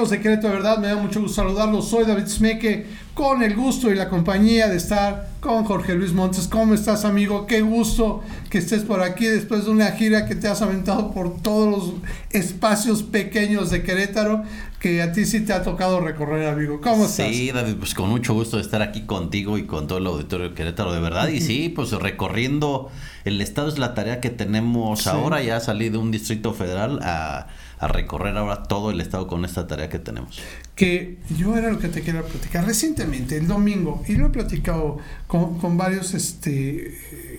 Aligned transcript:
amigos 0.00 0.10
de 0.12 0.20
Querétaro, 0.22 0.48
de 0.48 0.54
verdad, 0.54 0.78
me 0.78 0.88
da 0.88 0.96
mucho 0.96 1.20
gusto 1.20 1.42
saludarlos. 1.42 1.90
Soy 1.90 2.06
David 2.06 2.26
Smeke, 2.26 2.86
con 3.12 3.42
el 3.42 3.54
gusto 3.54 3.90
y 3.90 3.94
la 3.94 4.08
compañía 4.08 4.66
de 4.68 4.78
estar 4.78 5.28
con 5.40 5.64
Jorge 5.64 5.94
Luis 5.94 6.14
Montes. 6.14 6.48
¿Cómo 6.48 6.72
estás, 6.72 7.04
amigo? 7.04 7.46
Qué 7.46 7.60
gusto 7.60 8.22
que 8.48 8.56
estés 8.56 8.82
por 8.82 9.02
aquí 9.02 9.26
después 9.26 9.66
de 9.66 9.72
una 9.72 9.92
gira 9.92 10.24
que 10.24 10.34
te 10.34 10.48
has 10.48 10.62
aventado 10.62 11.12
por 11.12 11.42
todos 11.42 11.68
los 11.68 11.92
espacios 12.30 13.02
pequeños 13.02 13.68
de 13.68 13.82
Querétaro 13.82 14.42
que 14.78 15.02
a 15.02 15.12
ti 15.12 15.26
sí 15.26 15.40
te 15.40 15.52
ha 15.52 15.62
tocado 15.62 16.00
recorrer, 16.00 16.48
amigo. 16.48 16.80
¿Cómo 16.80 17.04
estás? 17.04 17.26
Sí, 17.26 17.52
David, 17.52 17.74
pues 17.74 17.92
con 17.92 18.08
mucho 18.08 18.32
gusto 18.32 18.56
de 18.56 18.62
estar 18.62 18.80
aquí 18.80 19.02
contigo 19.02 19.58
y 19.58 19.66
con 19.66 19.86
todo 19.86 19.98
el 19.98 20.06
auditorio 20.06 20.48
de 20.48 20.54
Querétaro, 20.54 20.94
de 20.94 21.00
verdad. 21.00 21.28
Y 21.28 21.42
sí, 21.42 21.68
pues 21.68 21.92
recorriendo 21.92 22.88
el 23.26 23.42
estado 23.42 23.68
es 23.68 23.78
la 23.78 23.92
tarea 23.92 24.20
que 24.22 24.30
tenemos 24.30 25.06
ahora. 25.06 25.42
Ya 25.42 25.60
salí 25.60 25.90
de 25.90 25.98
un 25.98 26.10
distrito 26.10 26.54
federal 26.54 27.00
a 27.02 27.48
a 27.80 27.88
recorrer 27.88 28.36
ahora 28.36 28.62
todo 28.64 28.90
el 28.90 29.00
estado 29.00 29.26
con 29.26 29.44
esta 29.46 29.66
tarea 29.66 29.88
que 29.88 29.98
tenemos. 29.98 30.38
Que 30.76 31.18
yo 31.36 31.56
era 31.56 31.70
lo 31.70 31.78
que 31.78 31.88
te 31.88 32.02
quería 32.02 32.22
platicar 32.22 32.66
recientemente, 32.66 33.38
el 33.38 33.48
domingo, 33.48 34.02
y 34.06 34.16
lo 34.16 34.26
he 34.26 34.30
platicado 34.30 34.98
con, 35.26 35.58
con 35.58 35.78
varios 35.78 36.12
este, 36.12 36.88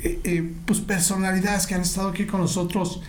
eh, 0.04 0.20
eh, 0.24 0.54
pues 0.66 0.80
personalidades 0.80 1.68
que 1.68 1.76
han 1.76 1.82
estado 1.82 2.10
aquí 2.10 2.26
con 2.26 2.42
nosotros, 2.42 3.04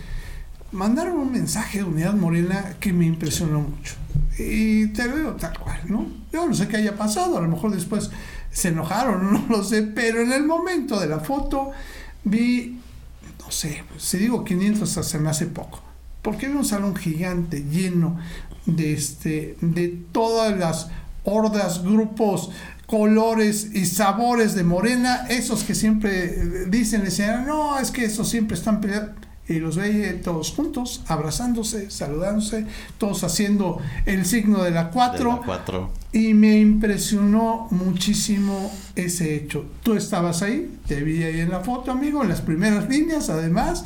mandaron 0.71 1.17
un 1.17 1.31
mensaje 1.31 1.79
de 1.79 1.85
Unidad 1.85 2.13
Morena 2.13 2.75
que 2.79 2.93
me 2.93 3.05
impresionó 3.07 3.61
mucho. 3.61 3.95
Y 4.37 4.87
te 4.87 5.07
veo 5.07 5.33
tal 5.33 5.57
cual, 5.57 5.81
¿no? 5.87 6.05
Yo 6.31 6.47
no 6.47 6.53
sé 6.53 6.67
qué 6.67 6.77
haya 6.77 6.95
pasado, 6.95 7.39
a 7.39 7.41
lo 7.41 7.47
mejor 7.47 7.71
después 7.71 8.11
se 8.51 8.67
enojaron, 8.67 9.33
no 9.49 9.57
lo 9.57 9.63
sé, 9.63 9.81
pero 9.81 10.21
en 10.21 10.31
el 10.31 10.43
momento 10.43 10.99
de 10.99 11.07
la 11.07 11.19
foto 11.19 11.71
vi, 12.23 12.79
no 13.39 13.49
sé, 13.49 13.83
si 13.97 14.19
digo 14.19 14.43
500 14.43 14.87
se 14.87 15.17
me 15.17 15.31
hace 15.31 15.47
poco 15.47 15.92
porque 16.23 16.47
era 16.47 16.55
un 16.55 16.65
salón 16.65 16.95
gigante 16.95 17.63
lleno 17.63 18.17
de, 18.65 18.93
este, 18.93 19.57
de 19.61 19.89
todas 20.11 20.57
las 20.57 20.87
hordas, 21.23 21.83
grupos, 21.83 22.49
colores 22.87 23.69
y 23.73 23.85
sabores 23.85 24.55
de 24.55 24.63
morena, 24.63 25.27
esos 25.29 25.63
que 25.63 25.75
siempre 25.75 26.65
dicen, 26.67 27.03
decían, 27.03 27.45
no, 27.45 27.77
es 27.77 27.91
que 27.91 28.05
esos 28.05 28.27
siempre 28.29 28.57
están 28.57 28.81
peleados. 28.81 29.11
Y 29.45 29.55
los 29.55 29.75
veía 29.75 30.21
todos 30.21 30.51
juntos, 30.51 31.03
abrazándose, 31.07 31.91
saludándose, 31.91 32.65
todos 32.97 33.25
haciendo 33.25 33.77
el 34.05 34.25
signo 34.25 34.63
de 34.63 34.71
la 34.71 34.89
4. 34.89 35.41
Y 36.13 36.33
me 36.33 36.59
impresionó 36.59 37.67
muchísimo 37.69 38.71
ese 38.95 39.35
hecho. 39.35 39.65
Tú 39.83 39.95
estabas 39.95 40.43
ahí, 40.43 40.79
te 40.87 41.01
vi 41.03 41.23
ahí 41.23 41.41
en 41.41 41.49
la 41.49 41.59
foto, 41.59 41.91
amigo, 41.91 42.23
en 42.23 42.29
las 42.29 42.39
primeras 42.39 42.87
líneas, 42.87 43.29
además 43.29 43.83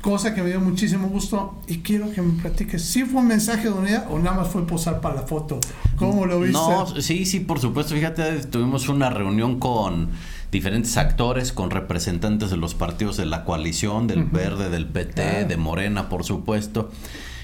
cosa 0.00 0.34
que 0.34 0.42
me 0.42 0.48
dio 0.48 0.60
muchísimo 0.60 1.08
gusto 1.08 1.54
y 1.66 1.78
quiero 1.78 2.10
que 2.10 2.22
me 2.22 2.40
platiques 2.40 2.82
si 2.82 3.04
fue 3.04 3.20
un 3.20 3.28
mensaje 3.28 3.64
de 3.64 3.70
unidad 3.70 4.06
o 4.10 4.18
nada 4.18 4.38
más 4.38 4.48
fue 4.48 4.66
posar 4.66 5.00
para 5.00 5.16
la 5.16 5.22
foto. 5.22 5.60
Cómo 5.96 6.26
lo 6.26 6.40
viste 6.40 6.58
no 6.58 6.86
sí 7.00 7.26
sí 7.26 7.40
por 7.40 7.60
supuesto. 7.60 7.94
Fíjate 7.94 8.44
tuvimos 8.46 8.88
una 8.88 9.10
reunión 9.10 9.58
con 9.58 10.10
diferentes 10.50 10.96
actores 10.96 11.52
con 11.52 11.70
representantes 11.70 12.50
de 12.50 12.56
los 12.56 12.74
partidos 12.74 13.16
de 13.16 13.26
la 13.26 13.44
coalición 13.44 14.06
del 14.06 14.24
verde 14.24 14.70
del 14.70 14.86
PT 14.86 15.44
de 15.44 15.56
Morena 15.56 16.08
por 16.08 16.24
supuesto 16.24 16.90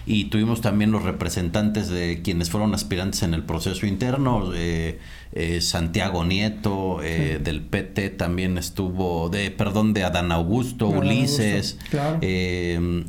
y 0.06 0.26
tuvimos 0.26 0.60
también 0.60 0.92
los 0.92 1.02
representantes 1.02 1.88
de 1.88 2.22
quienes 2.22 2.48
fueron 2.48 2.72
aspirantes 2.74 3.24
en 3.24 3.34
el 3.34 3.42
proceso 3.42 3.86
interno, 3.86 4.52
eh, 4.54 5.00
eh, 5.32 5.60
Santiago 5.60 6.24
Nieto, 6.24 7.02
eh, 7.02 7.40
del 7.42 7.62
PT 7.62 8.10
también 8.10 8.56
estuvo, 8.56 9.28
de 9.28 9.50
perdón, 9.50 9.94
de 9.94 10.04
Adán 10.04 10.30
Augusto, 10.30 10.86
Ulises, 10.88 11.78
de 11.90 13.04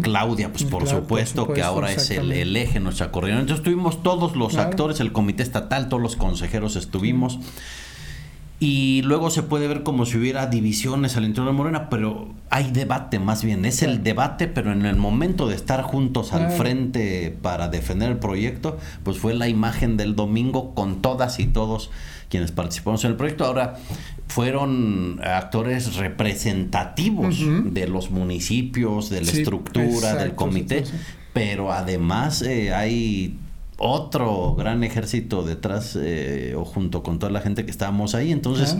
Claudia, 0.00 0.50
pues 0.50 0.64
por, 0.64 0.88
supuesto, 0.88 1.52
que 1.52 1.60
ahora 1.60 1.92
es 1.92 2.10
el, 2.10 2.56
eje 2.56 2.74
de 2.74 2.80
nuestra 2.80 3.12
coordinación. 3.12 3.42
Entonces 3.42 3.62
tuvimos 3.62 4.02
todos 4.02 4.36
los 4.36 4.56
actores, 4.56 5.00
el 5.00 5.12
comité 5.12 5.42
estatal, 5.42 5.90
todos 5.90 6.02
los 6.02 6.16
consejeros 6.16 6.76
estuvimos. 6.76 7.38
Y 8.62 9.00
luego 9.02 9.30
se 9.30 9.42
puede 9.42 9.68
ver 9.68 9.82
como 9.82 10.04
si 10.04 10.18
hubiera 10.18 10.46
divisiones 10.46 11.16
al 11.16 11.24
interior 11.24 11.46
de 11.46 11.56
Morena, 11.56 11.88
pero 11.88 12.28
hay 12.50 12.70
debate 12.70 13.18
más 13.18 13.42
bien. 13.42 13.64
Es 13.64 13.82
el 13.82 14.02
debate, 14.02 14.48
pero 14.48 14.70
en 14.70 14.84
el 14.84 14.96
momento 14.96 15.48
de 15.48 15.56
estar 15.56 15.80
juntos 15.80 16.34
al 16.34 16.50
frente 16.50 17.34
para 17.40 17.68
defender 17.68 18.10
el 18.10 18.18
proyecto, 18.18 18.76
pues 19.02 19.16
fue 19.16 19.32
la 19.32 19.48
imagen 19.48 19.96
del 19.96 20.14
domingo 20.14 20.74
con 20.74 21.00
todas 21.00 21.40
y 21.40 21.46
todos 21.46 21.90
quienes 22.28 22.52
participamos 22.52 23.02
en 23.04 23.12
el 23.12 23.16
proyecto. 23.16 23.46
Ahora 23.46 23.78
fueron 24.28 25.20
actores 25.24 25.96
representativos 25.96 27.38
de 27.40 27.88
los 27.88 28.10
municipios, 28.10 29.08
de 29.08 29.22
la 29.22 29.30
estructura, 29.30 30.16
del 30.16 30.34
comité, 30.34 30.84
pero 31.32 31.72
además 31.72 32.42
eh, 32.42 32.74
hay 32.74 33.38
otro 33.80 34.54
gran 34.54 34.84
ejército 34.84 35.42
detrás 35.42 35.96
eh, 36.00 36.54
o 36.56 36.64
junto 36.64 37.02
con 37.02 37.18
toda 37.18 37.32
la 37.32 37.40
gente 37.40 37.64
que 37.64 37.70
estábamos 37.70 38.14
ahí. 38.14 38.30
Entonces, 38.30 38.76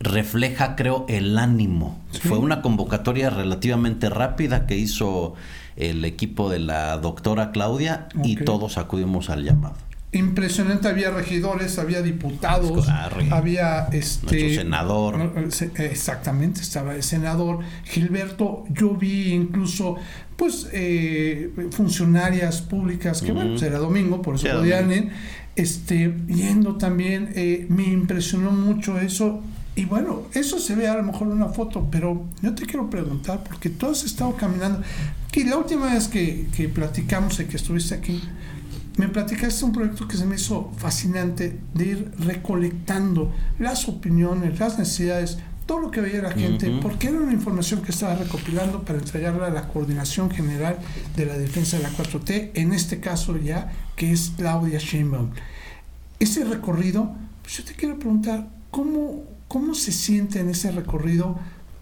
refleja, 0.00 0.74
creo, 0.74 1.06
el 1.08 1.38
ánimo. 1.38 2.00
Fue 2.22 2.38
una 2.38 2.62
convocatoria 2.62 3.30
relativamente 3.30 4.10
rápida 4.10 4.66
que 4.66 4.76
hizo 4.76 5.34
el 5.76 6.04
equipo 6.04 6.50
de 6.50 6.58
la 6.58 6.98
doctora 6.98 7.52
Claudia 7.52 8.08
y 8.24 8.36
todos 8.36 8.76
acudimos 8.76 9.30
al 9.30 9.44
llamado. 9.44 9.76
Impresionante 10.10 10.88
había 10.88 11.10
regidores 11.10 11.78
había 11.78 12.00
diputados 12.00 12.88
había 13.30 13.88
este 13.92 14.56
senador. 14.56 15.34
exactamente 15.76 16.62
estaba 16.62 16.94
el 16.94 17.02
senador 17.02 17.60
Gilberto. 17.84 18.64
Yo 18.70 18.94
vi 18.94 19.34
incluso 19.34 19.96
pues 20.38 20.68
eh, 20.72 21.50
funcionarias 21.72 22.62
públicas 22.62 23.20
que 23.20 23.32
bueno 23.32 23.50
pues 23.50 23.62
era 23.62 23.78
domingo 23.78 24.22
por 24.22 24.36
eso 24.36 24.48
podían 24.48 24.90
ir 24.90 25.10
este 25.58 26.14
yendo 26.28 26.76
también 26.76 27.32
eh, 27.34 27.66
me 27.68 27.84
impresionó 27.84 28.52
mucho 28.52 28.98
eso. 28.98 29.42
Y 29.74 29.84
bueno, 29.84 30.22
eso 30.34 30.58
se 30.58 30.74
ve 30.74 30.88
a 30.88 30.96
lo 30.96 31.04
mejor 31.04 31.28
en 31.28 31.34
una 31.34 31.48
foto, 31.48 31.86
pero 31.90 32.24
yo 32.42 32.54
te 32.54 32.66
quiero 32.66 32.90
preguntar, 32.90 33.44
porque 33.44 33.70
tú 33.70 33.86
has 33.86 34.02
estado 34.02 34.34
caminando, 34.34 34.82
que 35.30 35.44
la 35.44 35.56
última 35.56 35.92
vez 35.92 36.08
que, 36.08 36.48
que 36.56 36.68
platicamos 36.68 37.38
y 37.38 37.44
que 37.44 37.56
estuviste 37.56 37.94
aquí, 37.94 38.20
me 38.96 39.06
platicaste 39.06 39.64
un 39.64 39.72
proyecto 39.72 40.08
que 40.08 40.16
se 40.16 40.26
me 40.26 40.34
hizo 40.34 40.72
fascinante 40.78 41.60
de 41.74 41.84
ir 41.84 42.10
recolectando 42.18 43.32
las 43.60 43.88
opiniones, 43.88 44.58
las 44.58 44.80
necesidades, 44.80 45.38
todo 45.68 45.80
lo 45.80 45.90
que 45.90 46.00
veía 46.00 46.22
la 46.22 46.32
gente, 46.32 46.78
porque 46.80 47.08
era 47.08 47.18
una 47.18 47.34
información 47.34 47.82
que 47.82 47.92
estaba 47.92 48.14
recopilando 48.14 48.82
para 48.84 48.98
entregarla 48.98 49.48
a 49.48 49.50
la 49.50 49.68
Coordinación 49.68 50.30
General 50.30 50.78
de 51.14 51.26
la 51.26 51.36
Defensa 51.36 51.76
de 51.76 51.82
la 51.82 51.90
4T, 51.90 52.52
en 52.54 52.72
este 52.72 53.00
caso 53.00 53.36
ya, 53.36 53.70
que 53.94 54.10
es 54.10 54.32
Claudia 54.34 54.78
Sheinbaum. 54.78 55.28
Ese 56.18 56.42
recorrido, 56.46 57.14
pues 57.42 57.58
yo 57.58 57.64
te 57.64 57.74
quiero 57.74 57.98
preguntar, 57.98 58.48
¿cómo, 58.70 59.24
cómo 59.46 59.74
se 59.74 59.92
siente 59.92 60.40
en 60.40 60.48
ese 60.48 60.72
recorrido 60.72 61.38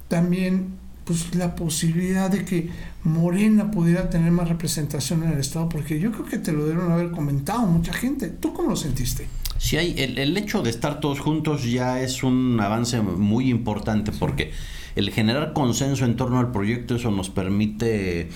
también 0.08 0.75
pues 1.04 1.36
la 1.36 1.54
posibilidad 1.54 2.28
de 2.28 2.44
que 2.44 2.69
Morena 3.04 3.70
pudiera 3.70 4.10
tener 4.10 4.32
más 4.32 4.48
representación 4.48 5.22
en 5.22 5.30
el 5.30 5.38
Estado, 5.38 5.69
porque 5.69 6.00
yo 6.00 6.10
creo 6.10 6.25
que 6.25 6.38
te 6.38 6.50
lo 6.50 6.66
debieron 6.66 6.91
haber 6.91 7.12
comentado 7.12 7.60
mucha 7.60 7.92
gente. 7.92 8.30
¿Tú 8.30 8.52
cómo 8.52 8.70
lo 8.70 8.76
sentiste? 8.76 9.28
Sí, 9.59 9.77
hay, 9.77 9.94
el, 9.97 10.37
hecho 10.37 10.62
de 10.62 10.71
estar 10.71 11.00
todos 11.00 11.21
juntos 11.21 11.65
ya 11.65 12.00
es 12.00 12.22
un 12.22 12.59
avance 12.61 13.00
muy 13.00 13.50
importante, 13.50 14.12
porque 14.12 14.53
el 14.94 15.11
generar 15.11 15.53
consenso 15.53 16.05
en 16.05 16.17
torno 16.17 16.39
al 16.39 16.53
proyecto, 16.53 16.97
eso 16.97 17.11
nos 17.11 17.31
permite 17.31 18.28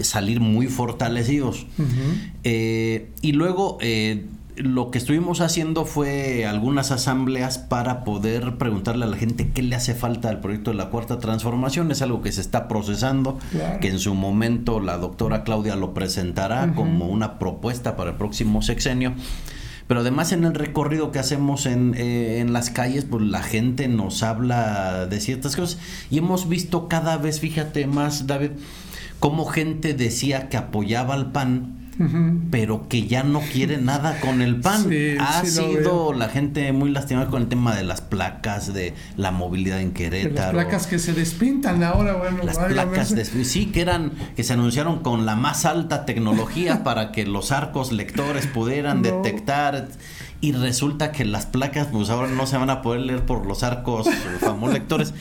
salir 0.00 0.40
muy 0.40 0.66
fortalecidos. 0.66 1.66
Eh, 2.44 3.10
y 3.22 3.32
luego... 3.32 3.78
Eh, 3.80 4.24
lo 4.58 4.90
que 4.90 4.98
estuvimos 4.98 5.40
haciendo 5.40 5.84
fue 5.84 6.44
algunas 6.44 6.90
asambleas 6.90 7.58
para 7.58 8.02
poder 8.02 8.58
preguntarle 8.58 9.04
a 9.04 9.08
la 9.08 9.16
gente 9.16 9.50
qué 9.52 9.62
le 9.62 9.76
hace 9.76 9.94
falta 9.94 10.28
al 10.28 10.40
proyecto 10.40 10.72
de 10.72 10.76
la 10.76 10.90
cuarta 10.90 11.18
transformación. 11.18 11.90
Es 11.92 12.02
algo 12.02 12.22
que 12.22 12.32
se 12.32 12.40
está 12.40 12.66
procesando, 12.66 13.38
que 13.80 13.88
en 13.88 13.98
su 13.98 14.14
momento 14.14 14.80
la 14.80 14.98
doctora 14.98 15.44
Claudia 15.44 15.76
lo 15.76 15.94
presentará 15.94 16.74
como 16.74 17.06
una 17.06 17.38
propuesta 17.38 17.96
para 17.96 18.10
el 18.10 18.16
próximo 18.16 18.60
sexenio. 18.62 19.14
Pero 19.88 20.00
además 20.00 20.32
en 20.32 20.44
el 20.44 20.54
recorrido 20.54 21.10
que 21.10 21.18
hacemos 21.18 21.66
en, 21.66 21.94
eh, 21.96 22.38
en 22.40 22.52
las 22.52 22.70
calles, 22.70 23.06
pues 23.06 23.24
la 23.24 23.42
gente 23.42 23.88
nos 23.88 24.22
habla 24.22 25.06
de 25.06 25.20
ciertas 25.20 25.56
cosas. 25.56 25.78
Y 26.10 26.18
hemos 26.18 26.48
visto 26.48 26.88
cada 26.88 27.16
vez, 27.16 27.40
fíjate 27.40 27.86
más, 27.86 28.26
David, 28.26 28.50
cómo 29.18 29.46
gente 29.46 29.94
decía 29.94 30.50
que 30.50 30.58
apoyaba 30.58 31.14
al 31.14 31.32
PAN 31.32 31.87
pero 32.50 32.88
que 32.88 33.06
ya 33.06 33.22
no 33.22 33.40
quiere 33.40 33.78
nada 33.78 34.20
con 34.20 34.40
el 34.42 34.60
pan. 34.60 34.88
ha 35.20 35.44
sido 35.44 36.12
la 36.12 36.28
gente 36.28 36.72
muy 36.72 36.90
lastimada 36.90 37.28
con 37.28 37.42
el 37.42 37.48
tema 37.48 37.74
de 37.74 37.82
las 37.82 38.00
placas, 38.00 38.72
de 38.72 38.94
la 39.16 39.30
movilidad 39.30 39.80
en 39.80 39.92
Querétaro. 39.92 40.56
las 40.56 40.64
placas 40.64 40.86
que 40.86 40.98
se 40.98 41.12
despintan 41.12 41.82
ahora, 41.82 42.16
bueno, 42.16 42.42
las 42.44 42.58
placas 42.58 43.14
de, 43.14 43.24
sí 43.24 43.66
que 43.66 43.80
eran 43.80 44.12
que 44.36 44.44
se 44.44 44.52
anunciaron 44.52 45.00
con 45.00 45.26
la 45.26 45.36
más 45.36 45.64
alta 45.64 46.04
tecnología 46.04 46.84
para 46.84 47.12
que 47.12 47.26
los 47.26 47.52
arcos 47.52 47.92
lectores 47.92 48.46
pudieran 48.46 49.02
detectar 49.02 49.88
y 50.40 50.52
resulta 50.52 51.10
que 51.10 51.24
las 51.24 51.46
placas 51.46 51.88
pues 51.90 52.10
ahora 52.10 52.28
no 52.28 52.46
se 52.46 52.56
van 52.56 52.70
a 52.70 52.80
poder 52.80 53.00
leer 53.00 53.26
por 53.26 53.44
los 53.46 53.62
arcos 53.62 54.08
famosos 54.40 54.74
lectores 54.74 55.14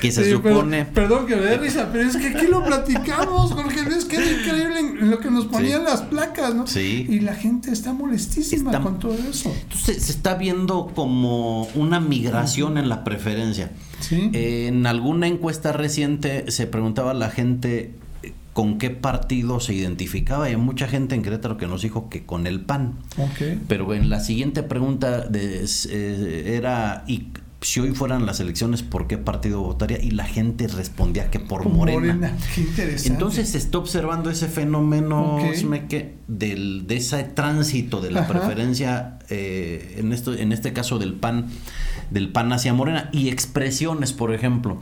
que 0.00 0.12
se 0.12 0.30
supone 0.30 0.84
perdón 0.84 1.26
que 1.26 1.36
me 1.36 1.42
dé 1.42 1.56
risa 1.56 1.88
pero 1.92 2.08
es 2.08 2.16
que 2.16 2.28
aquí 2.28 2.46
lo 2.46 2.62
platicamos 2.64 3.52
Jorge 3.52 3.80
es 3.96 4.04
que 4.04 4.16
increíble 4.16 5.06
lo 5.06 5.18
que 5.18 5.30
nos 5.30 5.46
ponían 5.46 5.84
las 5.84 6.02
placas 6.02 6.54
no 6.54 6.66
sí. 6.66 7.06
Y 7.08 7.20
la 7.20 7.34
gente 7.34 7.70
está 7.72 7.92
molestísima 7.92 8.80
con 8.80 8.98
todo 8.98 9.14
eso. 9.14 9.52
Entonces 9.62 10.02
se 10.02 10.12
está 10.12 10.34
viendo 10.34 10.92
como 10.94 11.64
una 11.74 12.00
migración 12.00 12.78
en 12.78 12.88
la 12.88 13.04
preferencia. 13.04 13.70
¿Sí? 14.00 14.30
en 14.32 14.86
alguna 14.86 15.26
encuesta 15.26 15.72
reciente 15.72 16.50
se 16.50 16.66
preguntaba 16.66 17.10
a 17.10 17.14
la 17.14 17.28
gente 17.28 17.92
con 18.52 18.78
qué 18.78 18.90
partido 18.90 19.60
se 19.60 19.74
identificaba 19.74 20.48
y 20.48 20.52
hay 20.52 20.56
mucha 20.56 20.88
gente 20.88 21.14
en 21.14 21.22
Querétaro 21.22 21.56
que 21.56 21.66
nos 21.66 21.82
dijo 21.82 22.08
que 22.08 22.26
con 22.26 22.46
el 22.46 22.60
PAN. 22.60 22.98
Okay. 23.16 23.60
Pero 23.68 23.94
en 23.94 24.10
la 24.10 24.20
siguiente 24.20 24.62
pregunta 24.62 25.20
de, 25.20 25.64
eh, 25.90 26.54
era 26.56 27.04
y 27.06 27.28
si 27.62 27.80
hoy 27.80 27.92
fueran 27.92 28.24
las 28.24 28.40
elecciones, 28.40 28.82
¿por 28.82 29.06
qué 29.06 29.18
partido 29.18 29.60
votaría? 29.60 30.02
Y 30.02 30.12
la 30.12 30.24
gente 30.24 30.66
respondía 30.66 31.30
que 31.30 31.40
por 31.40 31.68
Morena. 31.68 32.14
Morena. 32.14 32.36
Qué 32.54 32.62
interesante. 32.62 33.12
Entonces 33.12 33.50
se 33.50 33.58
está 33.58 33.78
observando 33.78 34.30
ese 34.30 34.48
fenómeno 34.48 35.36
okay. 35.36 36.16
del, 36.26 36.86
de 36.86 36.96
ese 36.96 37.22
tránsito 37.24 38.00
de 38.00 38.10
la 38.10 38.20
Ajá. 38.20 38.32
preferencia, 38.32 39.18
eh, 39.30 39.96
en, 39.98 40.12
esto, 40.12 40.34
en 40.34 40.52
este 40.52 40.72
caso 40.72 40.98
del 40.98 41.14
PAN, 41.14 41.46
del 42.10 42.30
PAN 42.30 42.52
hacia 42.52 42.74
Morena, 42.74 43.08
y 43.12 43.28
expresiones, 43.28 44.12
por 44.12 44.34
ejemplo 44.34 44.80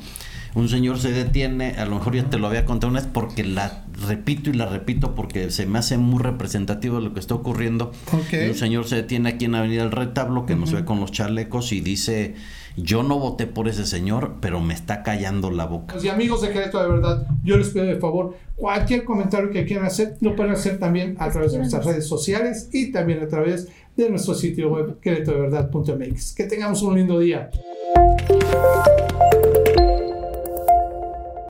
un 0.55 0.69
señor 0.69 0.99
se 0.99 1.13
detiene, 1.13 1.75
a 1.79 1.85
lo 1.85 1.97
mejor 1.97 2.17
ya 2.17 2.25
te 2.25 2.39
lo 2.39 2.47
había 2.47 2.65
contado 2.65 2.91
una 2.91 3.01
vez 3.01 3.09
porque 3.13 3.45
la 3.45 3.85
repito 4.07 4.51
y 4.51 4.55
la 4.55 4.67
repito 4.67 5.15
porque 5.15 5.51
se 5.51 5.67
me 5.67 5.79
hace 5.79 5.99
muy 5.99 6.23
representativo 6.23 6.97
de 6.97 7.03
lo 7.03 7.15
que 7.15 7.21
está 7.21 7.35
ocurriendo. 7.35 7.93
Okay. 8.13 8.47
Y 8.47 8.51
un 8.51 8.57
señor 8.57 8.87
se 8.87 8.97
detiene 8.97 9.29
aquí 9.31 9.45
en 9.45 9.55
Avenida 9.55 9.83
El 9.83 9.93
Retablo 9.93 10.47
que 10.47 10.55
uh 10.55 10.57
-huh. 10.57 10.61
nos 10.61 10.73
ve 10.73 10.85
con 10.85 11.01
los 11.01 11.13
chalecos 11.13 11.73
y 11.73 11.81
dice, 11.81 12.35
yo 12.77 13.03
no 13.03 13.19
voté 13.19 13.47
por 13.47 13.69
ese 13.69 13.87
señor, 13.87 14.37
pero 14.41 14.61
me 14.61 14.75
está 14.75 15.03
callando 15.03 15.51
la 15.51 15.67
boca. 15.67 15.97
Y 16.03 16.09
amigos 16.09 16.43
de 16.43 16.51
Querétaro 16.51 16.85
de 16.85 16.91
verdad, 16.91 17.27
yo 17.45 17.57
les 17.57 17.69
pido 17.69 17.85
de 17.85 17.97
favor, 17.97 18.37
cualquier 18.59 19.05
comentario 19.05 19.51
que 19.51 19.65
quieran 19.65 19.87
hacer, 19.87 20.17
lo 20.21 20.37
pueden 20.37 20.53
hacer 20.53 20.79
también 20.79 21.17
a 21.19 21.31
través 21.31 21.53
de 21.53 21.59
nuestras 21.59 21.87
redes 21.87 22.07
sociales 22.07 22.69
y 22.73 22.91
también 22.93 23.23
a 23.23 23.29
través 23.29 23.69
de 23.97 24.11
nuestro 24.11 24.35
sitio 24.35 24.71
web 24.71 25.01
queretodeverdad.mx. 25.01 26.35
Que 26.35 26.45
tengamos 26.45 26.83
un 26.83 26.97
lindo 26.97 27.19
día. 27.19 27.51